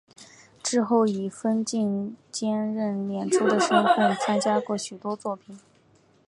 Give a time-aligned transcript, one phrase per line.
[0.63, 5.59] 之后以分镜兼任演出的身分参加过许多作品。